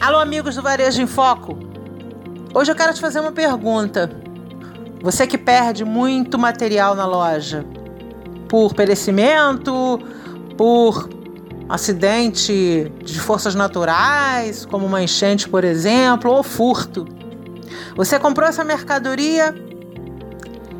Alô, 0.00 0.18
amigos 0.18 0.54
do 0.54 0.62
Varejo 0.62 1.02
em 1.02 1.06
Foco. 1.06 1.58
Hoje 2.54 2.72
eu 2.72 2.74
quero 2.74 2.94
te 2.94 3.02
fazer 3.02 3.20
uma 3.20 3.32
pergunta. 3.32 4.10
Você 5.02 5.26
que 5.26 5.36
perde 5.36 5.84
muito 5.84 6.38
material 6.38 6.94
na 6.94 7.04
loja 7.04 7.66
por 8.48 8.74
perecimento, 8.74 10.00
por 10.56 11.06
acidente 11.68 12.90
de 13.04 13.20
forças 13.20 13.54
naturais, 13.54 14.64
como 14.64 14.86
uma 14.86 15.02
enchente, 15.02 15.46
por 15.46 15.64
exemplo, 15.64 16.32
ou 16.32 16.42
furto. 16.42 17.06
Você 17.94 18.18
comprou 18.18 18.48
essa 18.48 18.64
mercadoria 18.64 19.54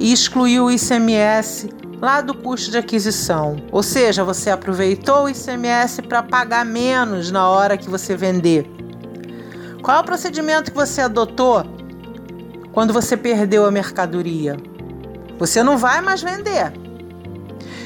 e 0.00 0.10
excluiu 0.10 0.64
o 0.64 0.70
ICMS 0.70 1.68
lá 2.00 2.22
do 2.22 2.32
custo 2.32 2.70
de 2.70 2.78
aquisição. 2.78 3.56
Ou 3.70 3.82
seja, 3.82 4.24
você 4.24 4.48
aproveitou 4.48 5.24
o 5.24 5.28
ICMS 5.28 6.00
para 6.00 6.22
pagar 6.22 6.64
menos 6.64 7.30
na 7.30 7.46
hora 7.46 7.76
que 7.76 7.90
você 7.90 8.16
vender. 8.16 8.80
Qual 9.82 9.96
é 9.96 10.00
o 10.00 10.04
procedimento 10.04 10.70
que 10.70 10.76
você 10.76 11.00
adotou 11.00 11.64
quando 12.72 12.92
você 12.92 13.16
perdeu 13.16 13.66
a 13.66 13.70
mercadoria? 13.70 14.56
Você 15.40 15.60
não 15.60 15.76
vai 15.76 16.00
mais 16.00 16.22
vender. 16.22 16.72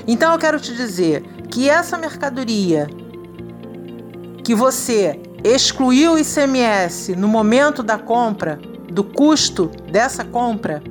Então 0.06 0.32
eu 0.32 0.38
quero 0.38 0.60
te 0.60 0.77
dizer 0.77 1.22
que 1.50 1.70
essa 1.70 1.96
mercadoria 1.96 2.86
que 4.45 4.55
você 4.55 5.19
excluiu 5.42 6.12
o 6.12 6.19
ICMS 6.19 7.16
no 7.16 7.27
momento 7.27 7.82
da 7.82 7.98
compra, 7.98 8.60
do 8.92 9.02
custo 9.02 9.70
dessa 9.91 10.22
compra, 10.22 10.83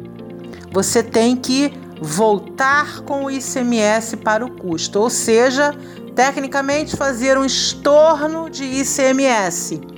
você 0.72 1.04
tem 1.04 1.36
que 1.36 1.72
voltar 2.02 3.02
com 3.02 3.26
o 3.26 3.32
ICMS 3.32 4.18
para 4.18 4.44
o 4.44 4.50
custo, 4.50 5.00
ou 5.00 5.10
seja, 5.10 5.72
tecnicamente 6.16 6.98
fazer 6.98 7.38
um 7.38 7.46
estorno 7.46 8.50
de 8.50 8.64
ICMS. 8.64 9.95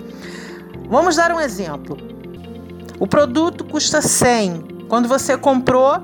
Vamos 0.90 1.18
dar 1.18 1.32
um 1.32 1.40
exemplo. 1.40 1.98
O 3.00 3.06
produto 3.06 3.64
custa 3.66 4.02
100. 4.02 4.86
Quando 4.88 5.08
você 5.08 5.38
comprou, 5.38 6.02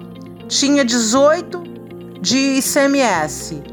tinha 0.47 0.83
18 0.83 1.63
de 2.21 2.59
ICMS. 2.59 3.63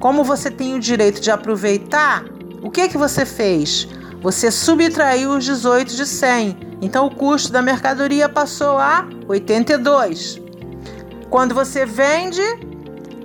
Como 0.00 0.24
você 0.24 0.50
tem 0.50 0.74
o 0.74 0.80
direito 0.80 1.20
de 1.20 1.30
aproveitar, 1.30 2.24
o 2.62 2.70
que 2.70 2.88
que 2.88 2.98
você 2.98 3.24
fez? 3.24 3.88
Você 4.20 4.50
subtraiu 4.50 5.30
os 5.30 5.44
18 5.44 5.94
de 5.94 6.06
100. 6.06 6.56
Então 6.82 7.06
o 7.06 7.14
custo 7.14 7.52
da 7.52 7.62
mercadoria 7.62 8.28
passou 8.28 8.78
a 8.78 9.08
82. 9.28 10.40
Quando 11.30 11.54
você 11.54 11.86
vende, 11.86 12.42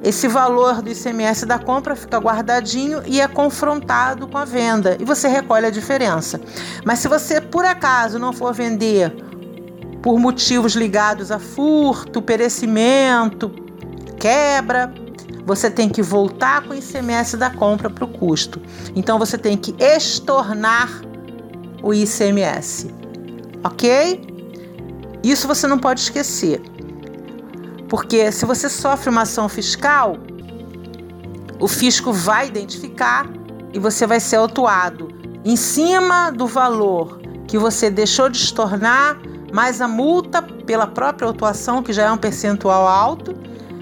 esse 0.03 0.27
valor 0.27 0.81
do 0.81 0.91
ICMS 0.91 1.45
da 1.45 1.57
compra 1.57 1.95
fica 1.95 2.17
guardadinho 2.17 3.01
e 3.05 3.21
é 3.21 3.27
confrontado 3.27 4.27
com 4.27 4.37
a 4.37 4.43
venda 4.43 4.97
e 4.99 5.05
você 5.05 5.29
recolhe 5.29 5.65
a 5.65 5.69
diferença. 5.69 6.41
Mas 6.83 6.99
se 6.99 7.07
você 7.07 7.39
por 7.39 7.63
acaso 7.63 8.19
não 8.19 8.33
for 8.33 8.53
vender 8.53 9.15
por 10.01 10.19
motivos 10.19 10.75
ligados 10.75 11.31
a 11.31 11.39
furto, 11.39 12.21
perecimento, 12.21 13.49
quebra, 14.19 14.93
você 15.45 15.69
tem 15.69 15.87
que 15.87 16.01
voltar 16.01 16.63
com 16.63 16.73
o 16.73 16.75
ICMS 16.75 17.37
da 17.37 17.49
compra 17.49 17.89
para 17.89 18.03
o 18.03 18.07
custo. 18.07 18.61
Então 18.95 19.17
você 19.17 19.37
tem 19.37 19.55
que 19.55 19.73
estornar 19.79 20.89
o 21.81 21.93
ICMS, 21.93 22.93
ok? 23.63 24.21
Isso 25.23 25.47
você 25.47 25.65
não 25.67 25.79
pode 25.79 26.01
esquecer. 26.01 26.61
Porque 27.93 28.31
se 28.31 28.43
você 28.43 28.69
sofre 28.69 29.11
uma 29.11 29.21
ação 29.21 29.47
fiscal, 29.47 30.17
o 31.59 31.67
fisco 31.67 32.11
vai 32.11 32.47
identificar 32.47 33.29
e 33.71 33.77
você 33.77 34.07
vai 34.07 34.19
ser 34.19 34.37
autuado 34.37 35.09
em 35.45 35.55
cima 35.55 36.31
do 36.31 36.47
valor 36.47 37.21
que 37.47 37.55
você 37.55 37.91
deixou 37.91 38.29
de 38.29 38.37
estornar, 38.37 39.21
mais 39.53 39.79
a 39.79 39.87
multa 39.87 40.41
pela 40.41 40.87
própria 40.87 41.27
autuação, 41.27 41.83
que 41.83 41.93
já 41.93 42.05
é 42.05 42.11
um 42.11 42.17
percentual 42.17 42.87
alto, 42.87 43.35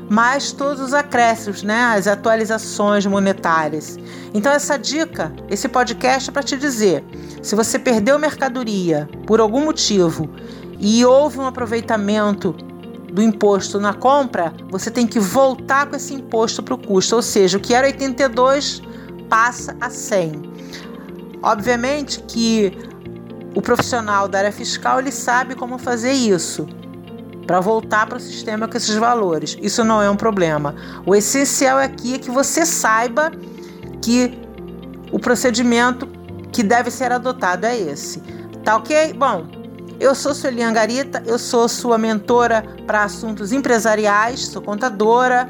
mais 0.10 0.52
todos 0.52 0.82
os 0.82 0.94
acréscimos, 0.94 1.64
né, 1.64 1.94
as 1.96 2.06
atualizações 2.06 3.06
monetárias. 3.06 3.98
Então 4.34 4.52
essa 4.52 4.78
dica, 4.78 5.32
esse 5.50 5.70
podcast 5.70 6.30
é 6.30 6.34
para 6.34 6.44
te 6.44 6.58
dizer, 6.58 7.02
se 7.42 7.56
você 7.56 7.80
perdeu 7.80 8.20
mercadoria 8.20 9.10
por 9.26 9.40
algum 9.40 9.64
motivo 9.64 10.30
e 10.82 11.06
houve 11.06 11.40
um 11.40 11.48
aproveitamento 11.48 12.54
do 13.12 13.22
imposto 13.22 13.80
na 13.80 13.94
compra, 13.94 14.54
você 14.70 14.90
tem 14.90 15.06
que 15.06 15.20
voltar 15.20 15.88
com 15.88 15.96
esse 15.96 16.14
imposto 16.14 16.64
para 16.64 16.74
o 16.74 16.78
custo, 16.78 17.16
ou 17.16 17.22
seja, 17.22 17.58
o 17.58 17.62
que 17.62 17.74
era 17.74 17.88
82 17.88 18.82
passa 19.30 19.76
a 19.80 19.90
100. 19.90 20.42
Obviamente 21.44 22.22
que 22.22 22.78
o 23.56 23.62
profissional 23.62 24.28
da 24.28 24.40
área 24.40 24.52
fiscal 24.52 25.00
ele 25.00 25.12
sabe 25.12 25.56
como 25.56 25.78
fazer 25.78 26.14
isso 26.14 26.68
para 27.46 27.60
voltar 27.60 28.06
para 28.08 28.18
o 28.18 28.20
sistema 28.20 28.68
com 28.68 28.78
esses 28.78 28.96
valores. 28.96 29.58
Isso 29.62 29.84
não 29.84 30.02
é 30.02 30.10
um 30.10 30.16
problema. 30.16 30.76
O 31.06 31.16
essencial 31.16 31.78
aqui 31.78 32.14
é 32.16 32.18
que 32.20 32.32
você 32.32 32.66
saiba 32.66 33.32
que 34.02 34.40
o 35.12 35.20
procedimento 35.20 36.08
que 36.52 36.64
deve 36.64 36.90
ser 36.92 37.12
adotado 37.12 37.66
é 37.66 37.78
esse. 37.78 38.22
Tá 38.64 38.78
ok? 38.78 39.14
Bom, 39.14 39.46
eu 40.02 40.16
sou 40.16 40.34
Sueli 40.34 40.64
Angarita, 40.64 41.22
eu 41.28 41.38
sou 41.38 41.70
sua 41.70 41.96
mentora 41.96 42.64
para 42.88 43.04
assuntos 43.04 43.52
empresariais, 43.52 44.48
sou 44.48 44.60
contadora, 44.60 45.48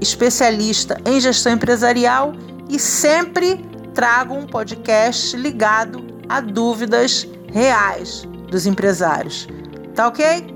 especialista 0.00 1.00
em 1.04 1.20
gestão 1.20 1.52
empresarial 1.52 2.32
e 2.68 2.78
sempre 2.78 3.56
trago 3.92 4.34
um 4.34 4.46
podcast 4.46 5.36
ligado 5.36 6.06
a 6.28 6.40
dúvidas 6.40 7.26
reais 7.52 8.22
dos 8.48 8.66
empresários. 8.66 9.48
Tá 9.96 10.06
ok? 10.06 10.46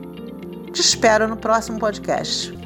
Te 0.72 0.80
espero 0.80 1.26
no 1.26 1.36
próximo 1.36 1.80
podcast. 1.80 2.56